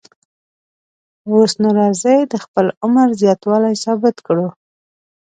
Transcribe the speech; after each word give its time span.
اوس 1.29 1.51
نو 1.61 1.69
راځئ 1.79 2.19
د 2.31 2.35
خپل 2.43 2.65
عمر 2.83 3.07
زیاتوالی 3.21 3.75
ثابت 3.83 4.15
کړو. 4.27 4.47